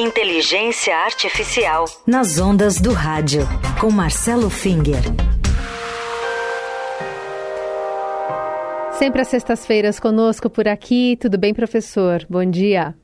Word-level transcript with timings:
Inteligência 0.00 0.94
Artificial. 0.96 1.84
Nas 2.06 2.38
ondas 2.38 2.80
do 2.80 2.92
rádio, 2.92 3.40
com 3.80 3.90
Marcelo 3.90 4.48
Finger. 4.48 5.02
Sempre 8.92 9.22
às 9.22 9.26
sextas-feiras 9.26 9.98
conosco 9.98 10.48
por 10.48 10.68
aqui. 10.68 11.18
Tudo 11.20 11.36
bem, 11.36 11.52
professor? 11.52 12.24
Bom 12.30 12.48
dia. 12.48 12.94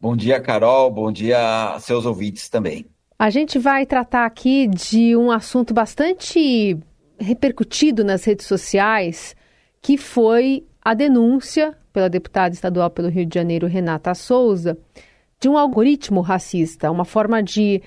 Bom 0.00 0.14
dia, 0.14 0.40
Carol. 0.40 0.88
Bom 0.88 1.10
dia 1.10 1.74
a 1.74 1.80
seus 1.80 2.06
ouvintes 2.06 2.48
também. 2.48 2.86
A 3.18 3.28
gente 3.28 3.58
vai 3.58 3.84
tratar 3.84 4.24
aqui 4.24 4.68
de 4.68 5.16
um 5.16 5.32
assunto 5.32 5.74
bastante 5.74 6.78
repercutido 7.18 8.04
nas 8.04 8.22
redes 8.22 8.46
sociais, 8.46 9.34
que 9.82 9.98
foi 9.98 10.64
a 10.80 10.94
denúncia 10.94 11.76
pela 11.92 12.08
deputada 12.08 12.54
estadual 12.54 12.88
pelo 12.88 13.08
Rio 13.08 13.26
de 13.26 13.34
Janeiro, 13.34 13.66
Renata 13.66 14.14
Souza, 14.14 14.78
de 15.44 15.48
um 15.50 15.58
algoritmo 15.58 16.22
racista, 16.22 16.90
uma 16.90 17.04
forma 17.04 17.42
de 17.42 17.82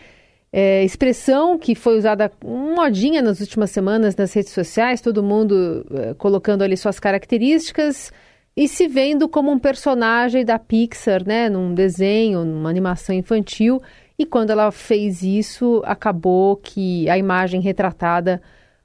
é, 0.54 0.84
expressão 0.84 1.58
que 1.58 1.73
foi 1.73 1.98
usada 1.98 2.32
modinha 2.45 3.20
nas 3.20 3.40
últimas 3.40 3.72
semanas 3.72 4.16
nas 4.16 4.32
redes 4.32 4.54
sociais, 4.54 5.02
todo 5.02 5.23
mundo 5.23 5.84
é, 5.90 6.13
colocando 6.13 6.62
ali 6.62 6.77
suas 6.77 6.99
características 6.99 8.12
e 8.55 8.68
se 8.68 8.88
vendo 8.88 9.27
como 9.27 9.49
um 9.49 9.58
personagem 9.58 10.46
da 10.46 10.59
Pixar, 10.59 11.27
né, 11.27 11.49
num 11.49 11.73
desenho, 11.73 12.46
numa 12.46 12.70
animação 12.70 13.16
infantil. 13.16 13.82
E 14.20 14.24
quando 14.24 14.52
ela 14.52 14.71
fez 14.71 15.24
isso, 15.24 15.82
acabou 15.84 16.58
que 16.58 17.10
a 17.10 17.18
imagem 17.18 17.60
retratada 17.60 18.40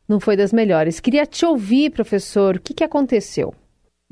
não 0.09 0.19
foi 0.19 0.35
das 0.35 0.51
melhores. 0.51 0.99
Queria 0.99 1.27
te 1.27 1.45
ouvir, 1.45 1.91
professor, 1.91 2.57
o 2.57 2.61
que, 2.61 2.73
que 2.73 2.85
aconteceu? 2.85 3.55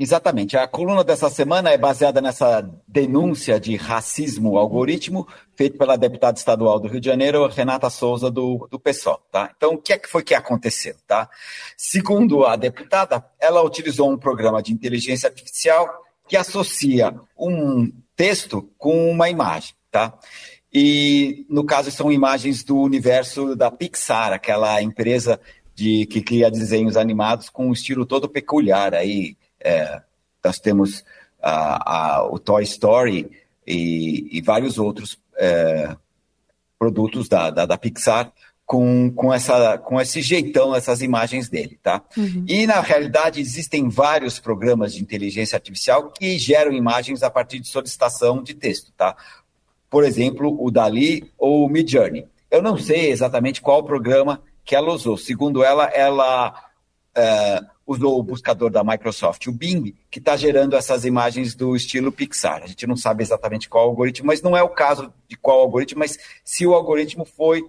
Exatamente. 0.03 0.57
A 0.57 0.67
coluna 0.67 1.05
dessa 1.05 1.29
semana 1.29 1.69
é 1.69 1.77
baseada 1.77 2.23
nessa 2.23 2.67
denúncia 2.89 3.61
de 3.61 3.77
racismo 3.77 4.57
algoritmo 4.57 5.29
feito 5.55 5.77
pela 5.77 5.95
deputada 5.95 6.39
estadual 6.39 6.81
do 6.81 6.89
Rio 6.89 7.03
de 7.03 7.07
Janeiro, 7.07 7.47
Renata 7.49 7.91
Souza, 7.91 8.30
do, 8.30 8.66
do 8.71 8.80
PSOL. 8.80 9.21
Tá? 9.30 9.52
Então, 9.55 9.74
o 9.74 9.79
que, 9.79 9.93
é 9.93 9.99
que 9.99 10.09
foi 10.09 10.23
que 10.23 10.35
aconteceu? 10.35 10.95
Tá? 11.07 11.29
Segundo 11.77 12.47
a 12.47 12.57
deputada, 12.57 13.23
ela 13.39 13.63
utilizou 13.63 14.11
um 14.11 14.16
programa 14.16 14.63
de 14.63 14.73
inteligência 14.73 15.29
artificial 15.29 15.87
que 16.27 16.35
associa 16.35 17.15
um 17.39 17.93
texto 18.17 18.71
com 18.79 19.11
uma 19.11 19.29
imagem. 19.29 19.74
Tá? 19.91 20.19
E, 20.73 21.45
no 21.46 21.63
caso, 21.63 21.91
são 21.91 22.11
imagens 22.11 22.65
do 22.65 22.79
universo 22.79 23.55
da 23.55 23.71
Pixar, 23.71 24.33
aquela 24.33 24.80
empresa 24.80 25.39
de, 25.74 26.07
que 26.07 26.23
cria 26.23 26.51
desenhos 26.51 26.96
animados 26.96 27.51
com 27.51 27.69
um 27.69 27.73
estilo 27.73 28.07
todo 28.07 28.30
peculiar 28.30 28.95
aí, 28.95 29.37
é, 29.63 30.01
nós 30.45 30.59
temos 30.59 31.05
a, 31.43 32.19
a, 32.19 32.27
o 32.27 32.39
Toy 32.39 32.63
Story 32.63 33.30
e, 33.67 34.29
e 34.30 34.41
vários 34.41 34.79
outros 34.79 35.19
é, 35.37 35.97
produtos 36.79 37.29
da, 37.29 37.51
da, 37.51 37.67
da, 37.67 37.79
Pixar 37.79 38.33
com, 38.65 39.11
com, 39.11 39.33
essa, 39.33 39.79
com 39.79 40.01
esse 40.01 40.23
jeitão, 40.23 40.75
essas 40.75 41.02
imagens 41.02 41.49
dele, 41.49 41.79
tá? 41.83 42.02
Uhum. 42.17 42.45
E, 42.47 42.67
na 42.67 42.80
realidade, 42.80 43.41
existem 43.41 43.89
vários 43.89 44.39
programas 44.39 44.95
de 44.95 45.02
inteligência 45.02 45.57
artificial 45.57 46.11
que 46.11 46.39
geram 46.39 46.73
imagens 46.73 47.23
a 47.23 47.30
partir 47.30 47.59
de 47.59 47.69
solicitação 47.69 48.43
de 48.43 48.55
texto, 48.55 48.93
tá? 48.97 49.17
Por 49.89 50.05
exemplo, 50.05 50.57
o 50.65 50.71
Dali 50.71 51.33
ou 51.37 51.67
o 51.67 51.69
Midjourney. 51.69 52.27
Eu 52.49 52.63
não 52.63 52.79
sei 52.79 53.11
exatamente 53.11 53.61
qual 53.61 53.83
programa 53.83 54.41
que 54.65 54.77
ela 54.77 54.93
usou. 54.93 55.17
Segundo 55.17 55.65
ela, 55.65 55.87
ela 55.87 56.51
uh, 57.17 57.67
usou 57.91 58.21
o 58.21 58.23
buscador 58.23 58.71
da 58.71 58.85
Microsoft, 58.85 59.49
o 59.49 59.52
Bing, 59.52 59.96
que 60.09 60.21
está 60.21 60.37
gerando 60.37 60.77
essas 60.77 61.05
imagens 61.05 61.57
do 61.57 61.74
estilo 61.74 62.13
Pixar. 62.13 62.63
A 62.63 62.66
gente 62.69 62.87
não 62.87 62.96
sabe 62.96 63.24
exatamente 63.24 63.69
qual 63.69 63.88
algoritmo, 63.88 64.28
mas 64.28 64.41
não 64.41 64.56
é 64.56 64.62
o 64.62 64.69
caso 64.69 65.12
de 65.27 65.37
qual 65.37 65.59
algoritmo, 65.59 65.99
mas 65.99 66.16
se 66.44 66.65
o 66.65 66.72
algoritmo 66.72 67.25
foi 67.25 67.65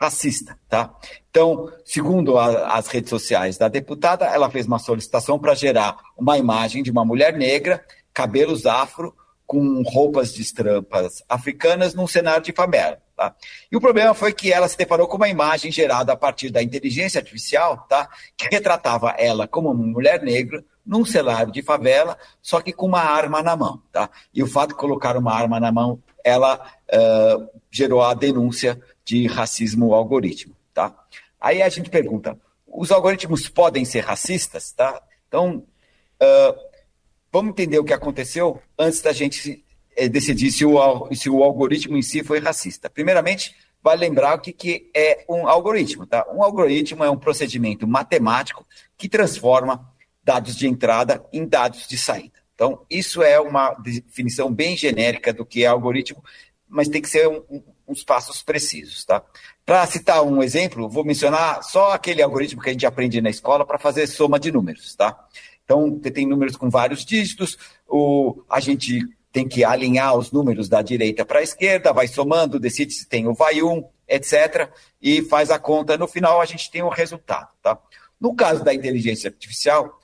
racista, 0.00 0.58
tá? 0.68 0.92
Então, 1.30 1.72
segundo 1.84 2.36
a, 2.36 2.76
as 2.76 2.88
redes 2.88 3.10
sociais 3.10 3.56
da 3.56 3.68
deputada, 3.68 4.26
ela 4.26 4.50
fez 4.50 4.66
uma 4.66 4.80
solicitação 4.80 5.38
para 5.38 5.54
gerar 5.54 5.96
uma 6.16 6.36
imagem 6.36 6.82
de 6.82 6.90
uma 6.90 7.04
mulher 7.04 7.32
negra, 7.32 7.84
cabelos 8.12 8.66
afro, 8.66 9.14
com 9.46 9.82
roupas 9.82 10.34
de 10.34 10.42
estampas 10.42 11.22
africanas 11.28 11.94
num 11.94 12.08
cenário 12.08 12.42
de 12.42 12.52
favela. 12.52 13.00
Tá? 13.18 13.34
E 13.68 13.76
o 13.76 13.80
problema 13.80 14.14
foi 14.14 14.32
que 14.32 14.52
ela 14.52 14.68
se 14.68 14.78
deparou 14.78 15.08
com 15.08 15.16
uma 15.16 15.28
imagem 15.28 15.72
gerada 15.72 16.12
a 16.12 16.16
partir 16.16 16.50
da 16.50 16.62
inteligência 16.62 17.18
artificial, 17.18 17.78
tá? 17.88 18.08
que 18.36 18.46
retratava 18.48 19.10
ela 19.18 19.48
como 19.48 19.72
uma 19.72 19.84
mulher 19.84 20.22
negra 20.22 20.64
num 20.86 21.04
cenário 21.04 21.52
de 21.52 21.60
favela, 21.60 22.16
só 22.40 22.60
que 22.60 22.72
com 22.72 22.86
uma 22.86 23.00
arma 23.00 23.42
na 23.42 23.56
mão. 23.56 23.82
Tá? 23.90 24.08
E 24.32 24.40
o 24.40 24.46
fato 24.46 24.68
de 24.68 24.76
colocar 24.76 25.16
uma 25.16 25.34
arma 25.34 25.58
na 25.58 25.72
mão, 25.72 26.00
ela 26.22 26.64
uh, 26.94 27.60
gerou 27.68 28.02
a 28.02 28.14
denúncia 28.14 28.80
de 29.04 29.26
racismo 29.26 29.92
algoritmo. 29.92 30.54
Tá? 30.72 30.94
Aí 31.40 31.60
a 31.60 31.68
gente 31.68 31.90
pergunta, 31.90 32.38
os 32.68 32.92
algoritmos 32.92 33.48
podem 33.48 33.84
ser 33.84 34.04
racistas? 34.04 34.70
Tá? 34.70 35.02
Então, 35.26 35.64
uh, 36.22 36.68
Vamos 37.30 37.50
entender 37.50 37.78
o 37.78 37.84
que 37.84 37.92
aconteceu 37.92 38.60
antes 38.78 39.02
da 39.02 39.12
gente 39.12 39.62
eh, 39.98 40.08
decidir 40.08 40.50
se 40.52 40.64
o, 40.64 41.14
se 41.14 41.28
o 41.28 41.42
algoritmo 41.42 41.96
em 41.96 42.02
si 42.02 42.22
foi 42.22 42.38
racista. 42.38 42.88
Primeiramente, 42.88 43.54
vale 43.82 44.00
lembrar 44.00 44.36
o 44.36 44.40
que, 44.40 44.52
que 44.52 44.90
é 44.94 45.24
um 45.28 45.48
algoritmo. 45.48 46.06
Tá? 46.06 46.24
Um 46.32 46.42
algoritmo 46.42 47.04
é 47.04 47.10
um 47.10 47.18
procedimento 47.18 47.86
matemático 47.86 48.66
que 48.96 49.08
transforma 49.08 49.92
dados 50.22 50.54
de 50.56 50.68
entrada 50.68 51.24
em 51.32 51.46
dados 51.46 51.88
de 51.88 51.98
saída. 51.98 52.38
Então, 52.54 52.84
isso 52.90 53.22
é 53.22 53.40
uma 53.40 53.70
definição 53.74 54.52
bem 54.52 54.76
genérica 54.76 55.32
do 55.32 55.46
que 55.46 55.64
é 55.64 55.66
algoritmo, 55.66 56.22
mas 56.68 56.88
tem 56.88 57.00
que 57.00 57.08
ser 57.08 57.28
um, 57.28 57.42
um, 57.48 57.62
uns 57.88 58.04
passos 58.04 58.42
precisos. 58.42 59.04
Tá? 59.04 59.22
Para 59.64 59.86
citar 59.86 60.22
um 60.22 60.42
exemplo, 60.42 60.88
vou 60.88 61.04
mencionar 61.04 61.62
só 61.62 61.92
aquele 61.92 62.22
algoritmo 62.22 62.60
que 62.60 62.68
a 62.68 62.72
gente 62.72 62.86
aprende 62.86 63.20
na 63.20 63.30
escola 63.30 63.64
para 63.64 63.78
fazer 63.78 64.06
soma 64.06 64.38
de 64.38 64.52
números. 64.52 64.94
Tá? 64.94 65.16
Então, 65.64 65.98
você 65.98 66.10
tem 66.10 66.26
números 66.26 66.56
com 66.56 66.68
vários 66.68 67.04
dígitos, 67.04 67.56
o, 67.86 68.42
a 68.50 68.60
gente 68.60 69.08
tem 69.32 69.46
que 69.46 69.64
alinhar 69.64 70.16
os 70.16 70.32
números 70.32 70.68
da 70.68 70.82
direita 70.82 71.24
para 71.24 71.40
a 71.40 71.42
esquerda, 71.42 71.92
vai 71.92 72.08
somando, 72.08 72.58
decide 72.58 72.92
se 72.92 73.06
tem 73.06 73.26
o 73.28 73.34
vai 73.34 73.62
um, 73.62 73.84
etc., 74.08 74.70
e 75.00 75.22
faz 75.22 75.50
a 75.50 75.58
conta. 75.58 75.98
No 75.98 76.08
final, 76.08 76.40
a 76.40 76.44
gente 76.44 76.70
tem 76.70 76.82
o 76.82 76.88
resultado. 76.88 77.48
Tá? 77.62 77.78
No 78.20 78.34
caso 78.34 78.64
da 78.64 78.74
inteligência 78.74 79.28
artificial, 79.28 80.00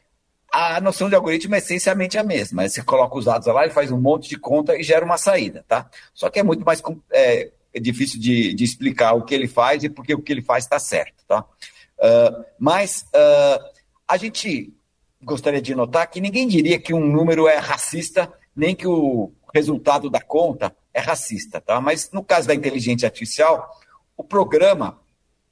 a 0.53 0.81
noção 0.81 1.09
de 1.09 1.17
algoritmo 1.17 1.55
é 1.55 1.59
essencialmente 1.59 2.17
a 2.17 2.23
mesma. 2.23 2.69
Você 2.69 2.83
coloca 2.83 3.19
os 3.19 3.25
dados 3.25 3.47
lá, 3.49 3.65
ele 3.65 3.73
faz 3.73 3.91
um 3.91 4.01
monte 4.01 4.29
de 4.29 4.39
conta 4.39 4.79
e 4.79 4.83
gera 4.83 5.05
uma 5.05 5.19
saída. 5.19 5.65
Tá? 5.67 5.91
Só 6.13 6.31
que 6.31 6.39
é 6.39 6.43
muito 6.43 6.65
mais 6.65 6.81
é, 7.11 7.51
é 7.73 7.81
difícil 7.81 8.21
de, 8.21 8.55
de, 8.55 8.63
explicar 8.63 9.15
o 9.15 9.25
que 9.25 9.35
ele 9.35 9.49
faz 9.49 9.83
e 9.83 9.89
porque 9.89 10.15
o 10.15 10.23
que 10.23 10.33
ele 10.33 10.43
faz 10.43 10.65
está 10.65 10.79
certo. 10.79 11.25
Tá? 11.27 11.41
Uh, 11.41 12.45
mas 12.59 13.05
uh, 13.15 13.65
a 14.07 14.17
gente 14.17 14.73
gostaria 15.21 15.61
de 15.61 15.75
notar 15.75 16.09
que 16.09 16.21
ninguém 16.21 16.47
diria 16.47 16.79
que 16.79 16.95
um 16.95 17.05
número 17.05 17.49
é 17.49 17.57
racista, 17.57 18.33
nem 18.55 18.75
que 18.75 18.87
o 18.87 19.33
resultado 19.55 20.11
da 20.11 20.21
conta 20.21 20.75
é 20.93 21.01
racista, 21.01 21.61
tá? 21.61 21.81
Mas 21.81 22.11
no 22.13 22.23
caso 22.23 22.49
da 22.49 22.55
inteligência 22.55 23.07
artificial, 23.07 23.69
o 24.17 24.23
programa, 24.23 25.01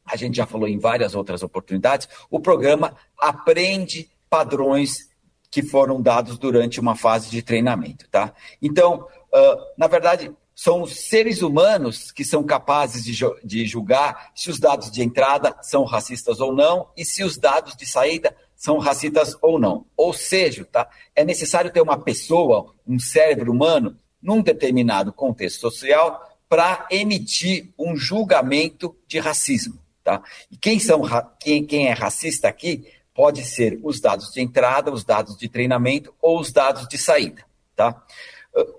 a 0.04 0.16
gente 0.16 0.36
já 0.36 0.46
falou 0.46 0.68
em 0.68 0.78
várias 0.78 1.14
outras 1.14 1.42
oportunidades, 1.42 2.08
o 2.30 2.40
programa 2.40 2.96
aprende 3.18 4.10
padrões 4.28 5.10
que 5.50 5.62
foram 5.62 6.00
dados 6.00 6.38
durante 6.38 6.80
uma 6.80 6.96
fase 6.96 7.30
de 7.30 7.42
treinamento, 7.42 8.08
tá? 8.08 8.32
Então, 8.60 9.06
uh, 9.34 9.56
na 9.76 9.86
verdade, 9.86 10.32
são 10.54 10.82
os 10.82 11.08
seres 11.08 11.42
humanos 11.42 12.10
que 12.10 12.24
são 12.24 12.42
capazes 12.42 13.04
de, 13.04 13.18
de 13.44 13.66
julgar 13.66 14.30
se 14.34 14.50
os 14.50 14.58
dados 14.58 14.90
de 14.90 15.02
entrada 15.02 15.56
são 15.60 15.84
racistas 15.84 16.40
ou 16.40 16.54
não 16.54 16.88
e 16.96 17.04
se 17.04 17.22
os 17.24 17.36
dados 17.36 17.76
de 17.76 17.84
saída 17.84 18.34
são 18.62 18.78
racistas 18.78 19.36
ou 19.42 19.58
não. 19.58 19.84
Ou 19.96 20.12
seja, 20.12 20.64
tá, 20.64 20.88
é 21.16 21.24
necessário 21.24 21.72
ter 21.72 21.80
uma 21.80 21.98
pessoa, 21.98 22.72
um 22.86 22.96
cérebro 22.96 23.50
humano, 23.50 23.96
num 24.22 24.40
determinado 24.40 25.12
contexto 25.12 25.62
social, 25.62 26.38
para 26.48 26.86
emitir 26.88 27.72
um 27.76 27.96
julgamento 27.96 28.96
de 29.08 29.18
racismo. 29.18 29.80
Tá? 30.04 30.22
E 30.48 30.56
quem, 30.56 30.78
são, 30.78 31.02
quem, 31.40 31.66
quem 31.66 31.88
é 31.88 31.92
racista 31.92 32.46
aqui 32.46 32.86
pode 33.12 33.44
ser 33.44 33.80
os 33.82 34.00
dados 34.00 34.30
de 34.30 34.40
entrada, 34.40 34.92
os 34.92 35.02
dados 35.02 35.36
de 35.36 35.48
treinamento 35.48 36.14
ou 36.22 36.38
os 36.38 36.52
dados 36.52 36.86
de 36.86 36.96
saída. 36.96 37.44
Tá? 37.74 38.00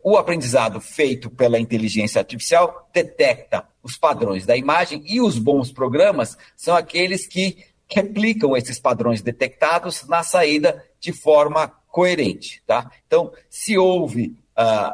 O 0.02 0.16
aprendizado 0.16 0.80
feito 0.80 1.30
pela 1.30 1.60
inteligência 1.60 2.20
artificial 2.20 2.90
detecta 2.94 3.68
os 3.84 3.98
padrões 3.98 4.46
da 4.46 4.56
imagem 4.56 5.04
e 5.06 5.20
os 5.20 5.38
bons 5.38 5.74
programas 5.74 6.38
são 6.56 6.74
aqueles 6.74 7.28
que 7.28 7.66
replicam 7.90 8.56
esses 8.56 8.80
padrões 8.80 9.22
detectados 9.22 10.08
na 10.08 10.24
saída 10.24 10.84
de 11.00 11.12
forma 11.12 11.68
coerente. 11.88 12.62
Tá? 12.66 12.92
Então, 13.06 13.32
se 13.50 13.78
houve 13.78 14.36
uh, 14.58 14.94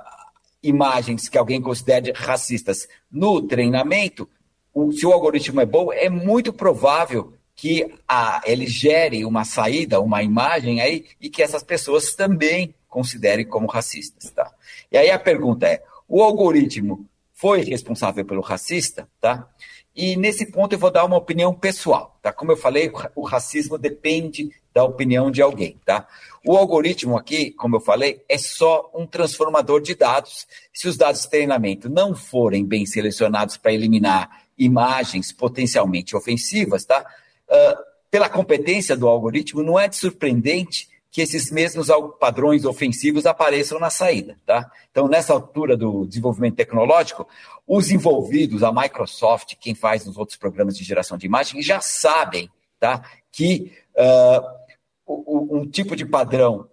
imagens 0.62 1.30
que 1.30 1.38
alguém 1.38 1.62
considere 1.62 2.12
racistas 2.13 2.88
no 3.12 3.41
treinamento, 3.41 4.30
o, 4.74 4.91
se 4.91 5.06
o 5.06 5.12
algoritmo 5.12 5.62
é 5.62 5.65
bom, 5.65 5.91
é 5.91 6.09
muito 6.09 6.51
provável 6.51 7.33
que 7.56 7.94
a, 8.07 8.41
ele 8.45 8.68
gere 8.68 9.25
uma 9.25 9.44
saída, 9.44 10.00
uma 10.00 10.24
imagem 10.24 10.80
aí, 10.81 11.06
e 11.19 11.30
que 11.30 11.44
essas 11.44 11.63
pessoas 11.63 12.13
também 12.15 12.74
considerem 12.88 13.45
como 13.45 13.68
racistas. 13.68 14.31
Tá? 14.31 14.50
E 14.92 14.97
aí 14.97 15.12
a 15.12 15.19
pergunta 15.19 15.68
é: 15.68 15.83
o 16.07 16.24
algoritmo 16.24 17.06
foi 17.39 17.62
responsável 17.62 18.25
pelo 18.25 18.41
racista, 18.41 19.07
tá? 19.21 19.47
E 19.95 20.18
nesse 20.18 20.51
ponto 20.51 20.74
eu 20.74 20.80
vou 20.80 20.91
dar 20.91 21.06
uma 21.06 21.15
opinião 21.15 21.53
pessoal, 21.53 22.19
tá? 22.21 22.33
Como 22.33 22.51
eu 22.51 22.57
falei, 22.57 22.91
o 23.15 23.24
racismo 23.24 23.77
depende 23.77 24.51
da 24.74 24.83
opinião 24.83 25.31
de 25.31 25.41
alguém, 25.41 25.80
tá? 25.86 26.06
O 26.45 26.57
algoritmo 26.57 27.18
aqui, 27.18 27.51
como 27.51 27.77
eu 27.77 27.80
falei, 27.80 28.21
é 28.27 28.38
só 28.38 28.91
um 28.94 29.07
transformador 29.07 29.81
de 29.81 29.95
dados. 29.95 30.45
Se 30.74 30.89
os 30.89 30.97
dados 30.97 31.21
de 31.21 31.30
treinamento 31.30 31.89
não 31.89 32.13
forem 32.13 32.65
bem 32.65 32.86
selecionados 32.86 33.56
para 33.56 33.71
eliminar 33.71 34.44
imagens 34.57 35.31
potencialmente 35.31 36.18
ofensivas, 36.18 36.83
tá? 36.83 37.06
Uh, 37.47 37.83
pela 38.12 38.27
competência 38.27 38.97
do 38.97 39.07
algoritmo, 39.07 39.63
não 39.63 39.80
é 39.80 39.88
de 39.88 39.95
surpreendente 39.95 40.88
que 41.11 41.21
esses 41.21 41.51
mesmos 41.51 41.88
padrões 42.19 42.65
ofensivos 42.65 43.25
apareçam 43.25 43.79
na 43.79 43.89
saída, 43.89 44.38
tá? 44.45 44.71
Então, 44.91 45.07
nessa 45.07 45.33
altura 45.33 45.75
do 45.75 46.06
desenvolvimento 46.06 46.56
tecnológico, 46.56 47.27
os 47.67 47.89
envolvidos, 47.89 48.63
a 48.63 48.71
Microsoft, 48.71 49.56
quem 49.59 49.73
faz 49.73 50.06
nos 50.06 50.17
outros 50.17 50.38
programas 50.38 50.77
de 50.77 50.83
geração 50.83 51.17
de 51.17 51.25
imagem, 51.25 51.61
já 51.61 51.81
sabem, 51.81 52.50
tá? 52.79 53.03
Que 53.31 53.73
uh, 53.97 54.59
um 55.07 55.67
tipo 55.67 55.95
de 55.95 56.06
padrão 56.06 56.69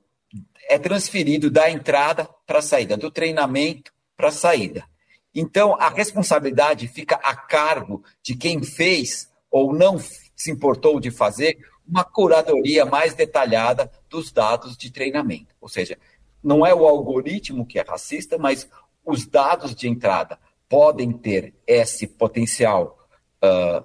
é 0.68 0.78
transferido 0.78 1.50
da 1.50 1.70
entrada 1.70 2.28
para 2.46 2.58
a 2.58 2.62
saída, 2.62 2.96
do 2.96 3.10
treinamento 3.10 3.92
para 4.16 4.28
a 4.28 4.32
saída. 4.32 4.84
Então, 5.34 5.74
a 5.80 5.88
responsabilidade 5.88 6.88
fica 6.88 7.16
a 7.16 7.34
cargo 7.34 8.02
de 8.22 8.34
quem 8.34 8.62
fez 8.62 9.30
ou 9.50 9.72
não 9.72 9.98
se 9.98 10.50
importou 10.50 11.00
de 11.00 11.10
fazer 11.10 11.58
uma 11.88 12.04
curadoria 12.04 12.84
mais 12.84 13.14
detalhada 13.14 13.90
dos 14.08 14.32
dados 14.32 14.76
de 14.76 14.90
treinamento. 14.90 15.54
Ou 15.60 15.68
seja, 15.68 15.98
não 16.42 16.64
é 16.64 16.74
o 16.74 16.86
algoritmo 16.86 17.66
que 17.66 17.78
é 17.78 17.82
racista, 17.82 18.38
mas 18.38 18.68
os 19.04 19.26
dados 19.26 19.74
de 19.74 19.88
entrada 19.88 20.38
podem 20.68 21.12
ter 21.12 21.54
esse 21.66 22.06
potencial 22.06 22.98
uh, 23.42 23.84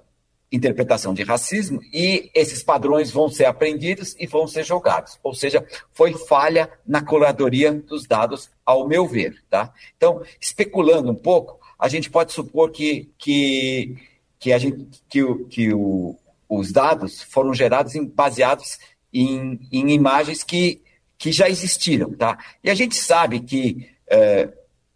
interpretação 0.52 1.14
de 1.14 1.22
racismo 1.22 1.80
e 1.92 2.30
esses 2.34 2.62
padrões 2.62 3.10
vão 3.10 3.28
ser 3.30 3.46
aprendidos 3.46 4.14
e 4.18 4.26
vão 4.26 4.46
ser 4.46 4.64
jogados. 4.64 5.18
Ou 5.22 5.34
seja, 5.34 5.66
foi 5.92 6.12
falha 6.12 6.70
na 6.86 7.02
curadoria 7.02 7.72
dos 7.72 8.06
dados, 8.06 8.50
ao 8.64 8.86
meu 8.86 9.06
ver. 9.06 9.42
Tá? 9.48 9.72
Então, 9.96 10.22
especulando 10.38 11.10
um 11.10 11.14
pouco, 11.14 11.58
a 11.78 11.88
gente 11.88 12.10
pode 12.10 12.32
supor 12.32 12.70
que, 12.70 13.10
que, 13.16 13.96
que, 14.38 14.52
a 14.52 14.58
gente, 14.58 15.02
que, 15.08 15.22
o, 15.22 15.46
que 15.46 15.72
o, 15.72 16.16
os 16.58 16.70
dados 16.70 17.22
foram 17.22 17.54
gerados 17.54 17.94
em, 17.94 18.04
baseados 18.04 18.78
em, 19.12 19.58
em, 19.72 19.90
imagens 19.90 20.42
que, 20.42 20.82
que 21.16 21.32
já 21.32 21.48
existiram, 21.48 22.12
tá? 22.12 22.38
E 22.62 22.68
a 22.68 22.74
gente 22.74 22.94
sabe 22.94 23.40
que 23.40 23.88
é, 24.06 24.48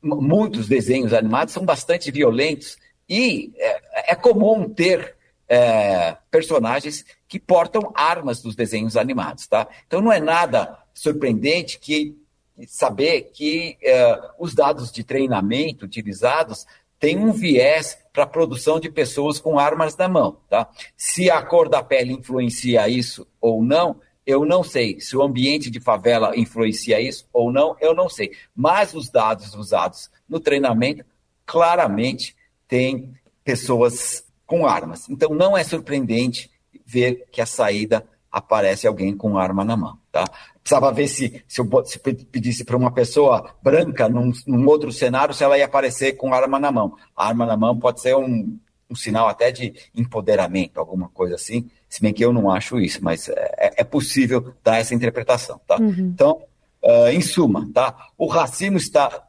muitos 0.03 0.69
desenhos 0.69 1.15
animados 1.15 1.55
são 1.55 1.65
bastante 1.65 2.11
violentos 2.11 2.77
e 3.09 3.53
é, 3.57 4.13
é 4.13 4.15
comum 4.15 4.69
ter 4.69 5.17
é, 5.49 6.17
personagens 6.31 7.05
que 7.27 7.41
portam 7.41 7.91
armas 7.95 8.43
dos 8.43 8.55
desenhos 8.55 8.97
animados, 8.97 9.47
tá? 9.47 9.67
Então 9.87 10.03
não 10.03 10.13
é 10.13 10.21
nada 10.21 10.79
surpreendente 10.93 11.79
que 11.79 12.17
saber 12.67 13.31
que 13.33 13.79
é, 13.83 14.21
os 14.39 14.55
dados 14.55 14.93
de 14.93 15.03
treinamento 15.03 15.85
utilizados 15.87 16.67
tem 16.99 17.19
um 17.19 17.33
viés 17.33 17.99
para 18.13 18.25
a 18.25 18.27
produção 18.27 18.81
de 18.81 18.91
pessoas 18.91 19.39
com 19.39 19.59
armas 19.59 19.97
na 19.97 20.09
mão. 20.09 20.39
Tá? 20.49 20.69
Se 20.97 21.31
a 21.31 21.43
cor 21.43 21.69
da 21.69 21.83
pele 21.83 22.13
influencia 22.13 22.89
isso 22.89 23.27
ou 23.41 23.63
não, 23.63 24.01
eu 24.27 24.45
não 24.45 24.65
sei. 24.65 25.01
Se 25.01 25.17
o 25.17 25.23
ambiente 25.23 25.71
de 25.71 25.81
favela 25.81 26.37
influencia 26.37 27.01
isso 27.01 27.27
ou 27.33 27.53
não, 27.53 27.77
eu 27.81 27.95
não 27.95 28.09
sei. 28.09 28.33
Mas 28.55 28.95
os 28.95 29.09
dados 29.09 29.55
usados 29.55 30.11
no 30.29 30.41
treinamento 30.41 31.05
claramente 31.45 32.35
têm 32.67 33.15
pessoas 33.45 34.25
com 34.45 34.67
armas. 34.67 35.09
Então 35.09 35.35
não 35.35 35.57
é 35.57 35.63
surpreendente 35.63 36.51
ver 36.85 37.27
que 37.31 37.41
a 37.41 37.47
saída 37.47 38.07
aparece 38.31 38.87
alguém 38.87 39.17
com 39.17 39.39
arma 39.39 39.65
na 39.65 39.77
mão. 39.77 39.99
Tá? 40.11 40.25
Precisava 40.67 40.91
ver 40.91 41.07
se, 41.07 41.45
se 41.47 41.61
eu 41.61 41.85
se 41.85 41.97
pedisse 42.01 42.65
para 42.65 42.77
uma 42.77 42.91
pessoa 42.91 43.55
branca 43.63 44.09
num, 44.09 44.33
num, 44.49 44.67
outro 44.67 44.91
cenário, 44.91 45.33
se 45.33 45.45
ela 45.45 45.57
ia 45.57 45.65
aparecer 45.65 46.15
com 46.17 46.35
arma 46.35 46.59
na 46.59 46.73
mão. 46.73 46.97
A 47.17 47.29
arma 47.29 47.47
na 47.47 47.57
mão 47.57 47.79
pode 47.79 48.01
ser 48.01 48.17
um, 48.17 48.59
um 48.91 48.95
sinal 48.97 49.29
até 49.29 49.53
de 49.53 49.73
empoderamento, 49.95 50.81
alguma 50.81 51.09
coisa 51.09 51.37
assim, 51.37 51.71
se 51.89 52.03
bem 52.03 52.13
que 52.13 52.25
eu 52.25 52.33
não 52.33 52.51
acho 52.51 52.81
isso, 52.81 52.99
mas 53.01 53.29
é, 53.29 53.75
é 53.77 53.85
possível 53.85 54.55
dar 54.65 54.79
essa 54.79 54.93
interpretação. 54.93 55.61
Tá? 55.69 55.77
Uhum. 55.77 56.11
Então, 56.13 56.43
uh, 56.83 57.11
em 57.13 57.21
suma, 57.21 57.71
tá? 57.73 57.95
o 58.19 58.27
racismo 58.27 58.77
está 58.77 59.23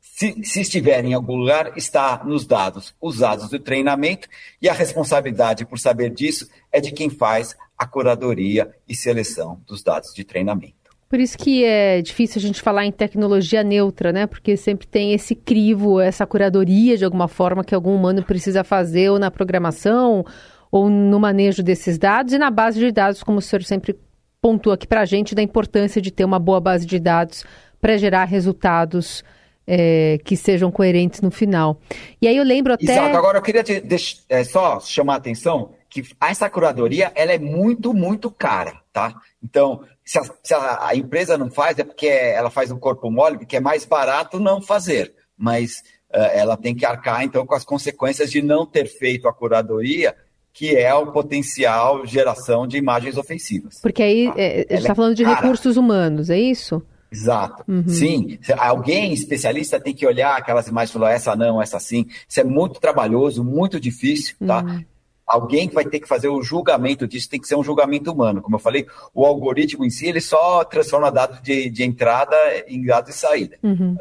se, 0.00 0.40
se, 0.44 0.60
estiver 0.60 1.04
em 1.04 1.14
algum 1.14 1.34
lugar, 1.34 1.76
está 1.76 2.22
nos 2.24 2.46
dados 2.46 2.94
usados 3.02 3.50
do 3.50 3.58
treinamento 3.58 4.28
e 4.62 4.68
a 4.68 4.72
responsabilidade 4.72 5.66
por 5.66 5.80
saber 5.80 6.10
disso 6.10 6.48
é 6.70 6.80
de 6.80 6.92
quem 6.92 7.10
faz 7.10 7.56
a 7.76 7.86
curadoria 7.88 8.72
e 8.88 8.94
seleção 8.94 9.60
dos 9.66 9.82
dados 9.82 10.14
de 10.14 10.22
treinamento. 10.22 10.75
Por 11.08 11.20
isso 11.20 11.38
que 11.38 11.64
é 11.64 12.02
difícil 12.02 12.40
a 12.40 12.42
gente 12.42 12.60
falar 12.60 12.84
em 12.84 12.90
tecnologia 12.90 13.62
neutra, 13.62 14.12
né? 14.12 14.26
Porque 14.26 14.56
sempre 14.56 14.86
tem 14.86 15.12
esse 15.12 15.36
crivo, 15.36 16.00
essa 16.00 16.26
curadoria 16.26 16.96
de 16.96 17.04
alguma 17.04 17.28
forma 17.28 17.62
que 17.62 17.74
algum 17.74 17.94
humano 17.94 18.24
precisa 18.24 18.64
fazer 18.64 19.10
ou 19.10 19.18
na 19.18 19.30
programação 19.30 20.24
ou 20.70 20.90
no 20.90 21.20
manejo 21.20 21.62
desses 21.62 21.96
dados 21.96 22.32
e 22.32 22.38
na 22.38 22.50
base 22.50 22.80
de 22.80 22.90
dados, 22.90 23.22
como 23.22 23.38
o 23.38 23.42
senhor 23.42 23.62
sempre 23.62 23.96
pontua 24.40 24.74
aqui 24.74 24.86
para 24.86 25.02
a 25.02 25.04
gente, 25.04 25.34
da 25.34 25.42
importância 25.42 26.02
de 26.02 26.10
ter 26.10 26.24
uma 26.24 26.38
boa 26.38 26.60
base 26.60 26.84
de 26.84 26.98
dados 26.98 27.44
para 27.80 27.96
gerar 27.96 28.24
resultados 28.24 29.24
é, 29.66 30.18
que 30.24 30.36
sejam 30.36 30.70
coerentes 30.70 31.20
no 31.20 31.30
final. 31.30 31.80
E 32.20 32.28
aí 32.28 32.36
eu 32.36 32.44
lembro 32.44 32.72
até. 32.72 32.84
Exato, 32.84 33.16
agora 33.16 33.38
eu 33.38 33.42
queria 33.42 33.62
te, 33.62 33.82
é, 34.28 34.44
só 34.44 34.80
chamar 34.80 35.14
a 35.14 35.16
atenção 35.16 35.70
que 35.88 36.04
essa 36.20 36.48
curadoria 36.50 37.10
ela 37.14 37.32
é 37.32 37.38
muito, 37.38 37.94
muito 37.94 38.30
cara, 38.30 38.74
tá? 38.96 39.14
Então, 39.42 39.82
se, 40.02 40.18
a, 40.18 40.22
se 40.42 40.54
a, 40.54 40.86
a, 40.86 40.96
empresa 40.96 41.36
não 41.36 41.50
faz, 41.50 41.78
é 41.78 41.84
porque 41.84 42.06
ela 42.06 42.48
faz 42.48 42.70
o 42.70 42.78
corpo 42.78 43.10
mole, 43.10 43.36
porque 43.36 43.56
é 43.56 43.60
mais 43.60 43.84
barato 43.84 44.40
não 44.40 44.62
fazer. 44.62 45.12
Mas 45.36 45.82
uh, 46.14 46.32
ela 46.32 46.56
tem 46.56 46.74
que 46.74 46.86
arcar, 46.86 47.22
então, 47.22 47.44
com 47.44 47.54
as 47.54 47.62
consequências 47.62 48.30
de 48.30 48.40
não 48.40 48.64
ter 48.64 48.86
feito 48.86 49.28
a 49.28 49.34
curadoria, 49.34 50.16
que 50.50 50.74
é 50.74 50.94
o 50.94 51.12
potencial 51.12 52.06
geração 52.06 52.66
de 52.66 52.78
imagens 52.78 53.18
ofensivas. 53.18 53.78
Porque 53.82 54.02
aí 54.02 54.28
tá? 54.28 54.34
é, 54.38 54.74
está 54.74 54.92
é 54.92 54.94
falando 54.94 55.14
de 55.14 55.24
cara. 55.24 55.36
recursos 55.36 55.76
humanos, 55.76 56.30
é 56.30 56.38
isso? 56.38 56.82
Exato. 57.12 57.62
Uhum. 57.68 57.86
Sim, 57.86 58.38
alguém 58.56 59.12
especialista 59.12 59.78
tem 59.78 59.94
que 59.94 60.06
olhar 60.06 60.38
aquelas 60.38 60.68
imagens 60.68 60.88
e 60.88 60.92
falar 60.94 61.12
essa 61.12 61.36
não, 61.36 61.60
essa 61.60 61.78
sim. 61.78 62.06
Isso 62.26 62.40
é 62.40 62.44
muito 62.44 62.80
trabalhoso, 62.80 63.44
muito 63.44 63.78
difícil, 63.78 64.36
tá? 64.46 64.62
Uhum. 64.62 64.84
Alguém 65.26 65.68
que 65.68 65.74
vai 65.74 65.84
ter 65.84 65.98
que 65.98 66.06
fazer 66.06 66.28
o 66.28 66.40
julgamento 66.40 67.06
disso 67.06 67.28
tem 67.28 67.40
que 67.40 67.48
ser 67.48 67.56
um 67.56 67.64
julgamento 67.64 68.12
humano. 68.12 68.40
Como 68.40 68.54
eu 68.54 68.60
falei, 68.60 68.86
o 69.12 69.26
algoritmo 69.26 69.84
em 69.84 69.90
si 69.90 70.06
ele 70.06 70.20
só 70.20 70.62
transforma 70.64 71.10
dados 71.10 71.42
de, 71.42 71.68
de 71.68 71.82
entrada 71.82 72.36
em 72.68 72.84
dados 72.84 73.10
de 73.10 73.16
saída. 73.16 73.58
Uhum. 73.62 73.96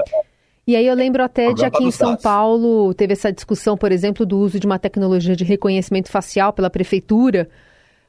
E 0.67 0.75
aí 0.75 0.86
eu 0.86 0.96
lembro 0.96 1.24
até 1.24 1.53
de 1.53 1.65
aqui 1.65 1.84
em 1.84 1.91
São. 1.91 2.15
Paulo, 2.15 2.94
teve 2.94 3.13
essa 3.13 3.32
discussão, 3.32 3.77
por 3.77 3.91
exemplo, 3.91 4.25
do 4.25 4.38
uso 4.38 4.60
de 4.60 4.65
uma 4.65 4.79
tecnologia 4.79 5.36
de 5.36 5.44
reconhecimento 5.44 6.10
facial 6.10 6.53
pela 6.53 6.70
prefeitura, 6.70 7.48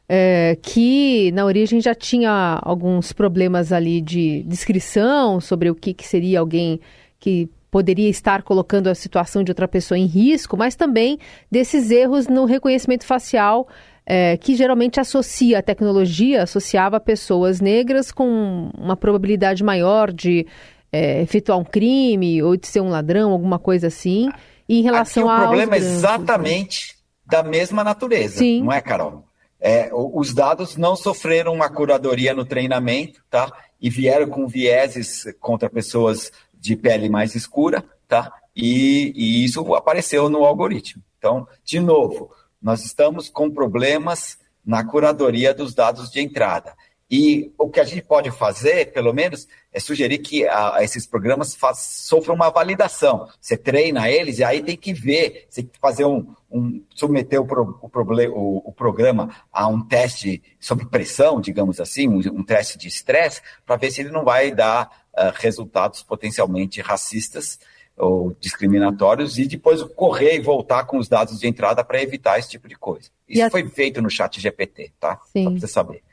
é, 0.09 0.57
que 0.63 1.31
na 1.33 1.45
origem 1.45 1.81
já 1.81 1.95
tinha 1.95 2.59
alguns 2.63 3.13
problemas 3.13 3.73
ali 3.73 4.01
de 4.01 4.43
descrição 4.45 5.41
sobre 5.41 5.71
o 5.71 5.75
que, 5.75 5.93
que 5.93 6.07
seria 6.07 6.41
alguém 6.41 6.81
que 7.19 7.49
poderia 7.77 8.09
estar 8.09 8.43
colocando 8.43 8.89
a 8.89 8.95
situação 8.95 9.45
de 9.45 9.51
outra 9.51 9.69
pessoa 9.69 9.99
em 9.99 10.07
risco, 10.07 10.57
mas 10.57 10.75
também 10.75 11.19
desses 11.51 11.91
erros 11.91 12.27
no 12.27 12.47
reconhecimento 12.47 13.05
facial, 13.05 13.69
é, 14.07 14.35
que 14.39 14.55
geralmente 14.55 14.99
associa 14.99 15.59
a 15.59 15.63
tecnologia, 15.63 16.43
associava 16.43 16.99
pessoas 16.99 17.61
negras 17.61 18.11
com 18.11 18.71
uma 18.79 18.97
probabilidade 18.97 19.63
maior 19.63 20.11
de 20.11 20.47
é, 20.91 21.21
efetuar 21.21 21.59
um 21.59 21.65
crime 21.65 22.43
ou 22.43 22.57
de 22.57 22.67
ser 22.67 22.81
um 22.81 22.89
ladrão, 22.89 23.31
alguma 23.31 23.59
coisa 23.59 23.89
assim. 23.89 24.31
E 24.67 24.81
em 24.81 24.83
relação 24.83 25.29
Aqui 25.29 25.39
o 25.39 25.43
problema 25.49 25.75
é 25.75 25.79
exatamente 25.79 26.97
da 27.27 27.43
mesma 27.43 27.85
natureza, 27.85 28.39
Sim. 28.39 28.63
não 28.63 28.73
é, 28.73 28.81
Carol? 28.81 29.27
É, 29.61 29.91
os 29.93 30.33
dados 30.33 30.79
não 30.79 30.97
sofreram 30.97 31.53
uma 31.53 31.69
curadoria 31.69 32.33
no 32.33 32.47
treinamento, 32.47 33.21
tá? 33.29 33.53
E 33.79 33.91
vieram 33.91 34.29
com 34.29 34.49
vieses 34.49 35.25
contra 35.41 35.69
pessoas 35.69 36.33
de 36.67 36.77
pele 36.77 37.09
mais 37.09 37.35
escura, 37.35 37.85
tá? 38.09 38.33
E, 38.55 39.13
e 39.15 39.45
isso 39.45 39.75
apareceu 39.75 40.29
no 40.29 40.45
algoritmo. 40.45 41.03
Então, 41.19 41.47
de 41.65 41.79
novo, 41.79 42.31
nós 42.61 42.85
estamos 42.85 43.29
com 43.29 43.51
problemas 43.51 44.39
na 44.65 44.85
curadoria 44.85 45.55
dos 45.55 45.75
dados 45.75 46.11
de 46.11 46.21
entrada. 46.21 46.75
E 47.09 47.53
o 47.57 47.71
que 47.71 47.79
a 47.79 47.85
gente 47.85 48.03
pode 48.03 48.33
fazer, 48.33 48.93
pelo 48.93 49.13
menos, 49.13 49.47
é 49.73 49.79
sugerir 49.79 50.19
que 50.19 50.45
a, 50.47 50.79
esses 50.81 51.07
programas 51.07 51.55
faz, 51.55 51.79
sofram 51.79 52.35
uma 52.35 52.51
validação. 52.51 53.29
Você 53.41 53.57
treina 53.57 54.11
eles 54.11 54.41
e 54.41 54.45
aí 54.45 54.61
tem 54.61 54.77
que 54.77 54.93
ver, 54.93 55.47
você 55.49 55.63
tem 55.63 55.71
que 55.71 55.79
fazer 55.79 56.05
um, 56.05 56.35
um 56.51 56.83
submeter 56.91 57.41
o, 57.41 57.47
pro, 57.47 57.79
o, 57.81 57.89
o, 57.89 58.63
o, 58.71 58.73
programa 58.73 59.33
a 59.53 59.69
um 59.69 59.81
teste 59.87 60.43
sob 60.59 60.85
pressão, 60.87 61.41
digamos 61.41 61.79
assim, 61.79 62.09
um, 62.09 62.19
um 62.19 62.43
teste 62.43 62.77
de 62.77 62.89
estresse, 62.89 63.41
para 63.65 63.77
ver 63.77 63.93
se 63.93 64.01
ele 64.01 64.11
não 64.11 64.25
vai 64.25 64.51
dar 64.51 64.91
uh, 65.17 65.33
resultados 65.37 66.03
potencialmente 66.03 66.81
racistas. 66.81 67.61
ou 67.97 68.37
discriminatórios 68.41 69.39
e 69.39 69.47
depois 69.47 69.81
correr 69.95 70.35
e 70.35 70.41
voltar 70.41 70.85
com 70.85 70.99
os 70.99 71.09
dados 71.09 71.39
de 71.39 71.47
entrada 71.47 71.85
para 71.85 72.03
evitar 72.03 72.37
esse 72.37 72.51
tipo 72.51 72.67
de 72.67 72.75
coisa. 72.75 73.11
Isso 73.29 73.45
a... 73.45 73.51
foi 73.51 73.65
feito 73.69 74.03
no 74.03 74.11
chat 74.11 74.41
GPT, 74.41 74.93
tá? 74.99 75.21
Sim. 75.33 75.45
Só 75.45 75.51
para 75.51 75.61
você 75.61 75.69
saber. 75.69 76.06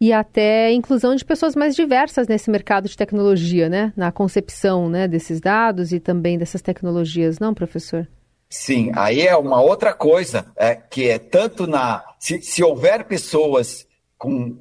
E 0.00 0.14
até 0.14 0.72
inclusão 0.72 1.14
de 1.14 1.24
pessoas 1.24 1.54
mais 1.54 1.76
diversas 1.76 2.26
nesse 2.26 2.50
mercado 2.50 2.88
de 2.88 2.96
tecnologia, 2.96 3.68
né? 3.68 3.92
Na 3.94 4.10
concepção 4.10 4.88
né, 4.88 5.06
desses 5.06 5.40
dados 5.40 5.92
e 5.92 6.00
também 6.00 6.38
dessas 6.38 6.62
tecnologias, 6.62 7.38
não, 7.38 7.52
professor? 7.52 8.08
Sim, 8.48 8.90
aí 8.96 9.20
é 9.20 9.36
uma 9.36 9.60
outra 9.60 9.92
coisa, 9.92 10.46
é, 10.56 10.74
que 10.74 11.08
é 11.08 11.18
tanto 11.18 11.66
na. 11.66 12.02
Se, 12.18 12.40
se 12.40 12.64
houver 12.64 13.04
pessoas 13.04 13.86
com 14.16 14.58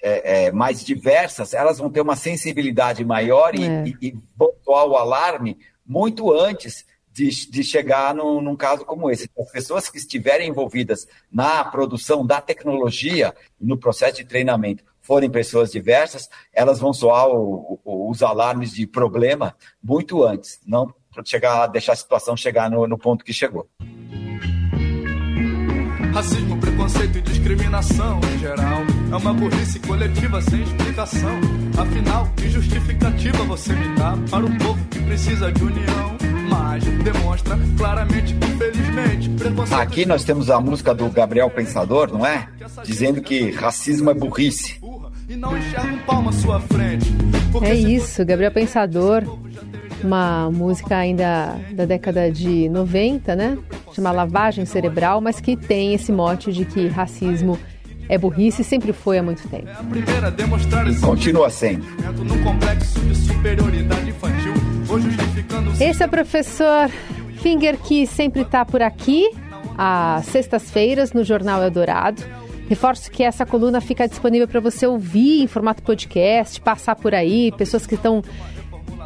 é, 0.00 0.46
é, 0.46 0.52
mais 0.52 0.84
diversas, 0.84 1.52
elas 1.52 1.78
vão 1.78 1.90
ter 1.90 2.00
uma 2.00 2.16
sensibilidade 2.16 3.04
maior 3.04 3.54
e, 3.54 3.64
é. 3.64 3.84
e, 3.86 4.08
e 4.08 4.18
o 4.66 4.96
alarme 4.96 5.58
muito 5.84 6.32
antes 6.32 6.86
de, 7.12 7.50
de 7.50 7.64
chegar 7.64 8.14
no, 8.14 8.40
num 8.40 8.56
caso 8.56 8.84
como 8.84 9.10
esse. 9.10 9.28
As 9.38 9.50
pessoas 9.50 9.90
que 9.90 9.98
estiverem 9.98 10.48
envolvidas 10.48 11.06
na 11.30 11.64
produção 11.64 12.24
da 12.24 12.40
tecnologia, 12.40 13.34
no 13.60 13.76
processo 13.76 14.16
de 14.16 14.24
treinamento, 14.24 14.84
forem 15.00 15.30
pessoas 15.30 15.72
diversas, 15.72 16.28
elas 16.52 16.78
vão 16.78 16.92
soar 16.92 17.28
o, 17.28 17.80
o, 17.84 18.10
os 18.10 18.22
alarmes 18.22 18.72
de 18.72 18.86
problema 18.86 19.56
muito 19.82 20.24
antes, 20.24 20.60
não 20.66 20.92
chegar, 21.24 21.66
deixar 21.66 21.92
a 21.92 21.96
situação 21.96 22.36
chegar 22.36 22.70
no, 22.70 22.86
no 22.86 22.96
ponto 22.96 23.24
que 23.24 23.32
chegou. 23.32 23.68
Racismo, 26.12 26.58
preconceito 26.58 27.18
e 27.18 27.22
discriminação 27.22 28.20
em 28.34 28.38
geral 28.40 28.80
É 29.12 29.16
uma 29.16 29.32
burrice 29.32 29.78
coletiva 29.78 30.42
sem 30.42 30.60
explicação 30.60 31.40
Afinal, 31.78 32.28
que 32.36 32.48
justificativa 32.50 33.44
você 33.44 33.72
me 33.72 33.94
dá 33.94 34.18
Para 34.28 34.44
um 34.44 34.58
povo 34.58 34.84
que 34.88 34.98
precisa 35.04 35.52
de 35.52 35.62
união 35.62 36.19
Mas 36.50 36.84
demonstra 36.84 37.58
claramente, 37.78 38.34
infelizmente 38.34 39.30
Aqui 39.70 40.04
nós 40.04 40.24
temos 40.24 40.50
a 40.50 40.60
música 40.60 40.94
do 40.94 41.08
Gabriel 41.08 41.48
Pensador, 41.50 42.12
não 42.12 42.26
é? 42.26 42.48
Dizendo 42.84 43.22
que 43.22 43.50
racismo 43.50 44.10
é 44.10 44.14
burrice 44.14 44.78
e 45.28 45.36
É 47.62 47.74
isso, 47.74 48.24
Gabriel 48.24 48.52
Pensador 48.52 49.24
uma 50.02 50.50
música 50.50 50.96
ainda 50.96 51.58
da 51.72 51.84
década 51.84 52.30
de 52.30 52.70
90, 52.70 53.36
né? 53.36 53.58
Chama 53.92 54.10
Lavagem 54.10 54.64
Cerebral, 54.64 55.20
mas 55.20 55.40
que 55.40 55.56
tem 55.56 55.92
esse 55.94 56.10
mote 56.10 56.50
de 56.52 56.64
que 56.64 56.88
racismo 56.88 57.58
é 58.08 58.18
burrice 58.18 58.62
e 58.62 58.64
sempre 58.64 58.92
foi 58.92 59.18
há 59.18 59.22
muito 59.22 59.46
tempo. 59.48 59.68
É 59.68 61.06
continua 61.06 61.50
sendo. 61.50 61.84
Esse 65.80 66.02
é 66.02 66.06
o 66.06 66.08
professor 66.08 66.88
Finger 67.42 67.78
que 67.78 68.06
sempre 68.06 68.42
está 68.42 68.64
por 68.64 68.82
aqui, 68.82 69.30
às 69.76 70.26
sextas-feiras, 70.26 71.12
no 71.12 71.24
Jornal 71.24 71.62
Eldorado. 71.62 72.22
Reforço 72.68 73.10
que 73.10 73.22
essa 73.22 73.44
coluna 73.46 73.80
fica 73.80 74.06
disponível 74.06 74.46
para 74.46 74.60
você 74.60 74.86
ouvir 74.86 75.42
em 75.42 75.46
formato 75.46 75.82
podcast, 75.82 76.60
passar 76.60 76.94
por 76.94 77.14
aí, 77.14 77.50
pessoas 77.52 77.86
que 77.86 77.94
estão 77.94 78.22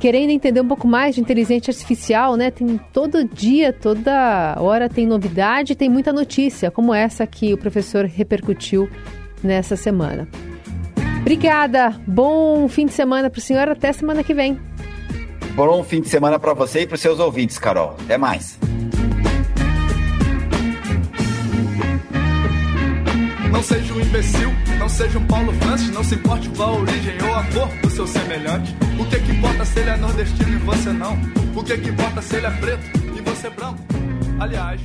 querendo 0.00 0.30
entender 0.30 0.60
um 0.60 0.68
pouco 0.68 0.86
mais 0.86 1.14
de 1.14 1.20
inteligência 1.20 1.70
artificial, 1.70 2.36
né? 2.36 2.50
Tem 2.50 2.78
todo 2.92 3.24
dia, 3.24 3.72
toda 3.72 4.56
hora 4.58 4.88
tem 4.88 5.06
novidade, 5.06 5.74
tem 5.74 5.88
muita 5.88 6.12
notícia, 6.12 6.70
como 6.70 6.92
essa 6.92 7.26
que 7.26 7.54
o 7.54 7.56
professor 7.56 8.04
repercutiu 8.04 8.90
nessa 9.42 9.76
semana. 9.76 10.28
Obrigada, 11.20 11.98
bom 12.06 12.68
fim 12.68 12.84
de 12.84 12.92
semana 12.92 13.30
para 13.30 13.38
o 13.38 13.42
senhor, 13.42 13.66
até 13.68 13.92
semana 13.94 14.22
que 14.22 14.34
vem. 14.34 14.58
Bom 15.54 15.84
fim 15.84 16.00
de 16.00 16.08
semana 16.08 16.36
para 16.36 16.52
você 16.52 16.80
e 16.80 16.86
para 16.86 16.96
os 16.96 17.00
seus 17.00 17.20
ouvintes, 17.20 17.58
Carol. 17.58 17.96
Até 18.00 18.18
mais. 18.18 18.58
Não 23.52 23.62
seja 23.62 23.94
um 23.94 24.00
imbecil, 24.00 24.50
não 24.80 24.88
seja 24.88 25.16
um 25.16 25.26
Paulo 25.26 25.52
Francis, 25.52 25.90
não 25.90 26.02
se 26.02 26.16
importe 26.16 26.48
com 26.48 26.62
a 26.64 26.72
origem 26.72 27.22
ou 27.22 27.34
a 27.34 27.44
cor 27.44 27.68
do 27.82 27.88
seu 27.88 28.04
semelhante. 28.04 28.74
O 28.98 29.04
que 29.04 29.20
que 29.20 29.30
importa 29.30 29.64
se 29.64 29.78
ele 29.78 29.90
é 29.90 29.96
nordestino 29.96 30.54
e 30.54 30.56
você 30.56 30.92
não? 30.92 31.16
O 31.54 31.62
que 31.62 31.78
que 31.78 31.88
importa 31.88 32.20
se 32.20 32.34
ele 32.34 32.46
é 32.46 32.50
preto 32.50 32.84
e 33.16 33.20
você 33.22 33.46
é 33.46 33.50
branco? 33.50 33.78
Aliás, 34.40 34.80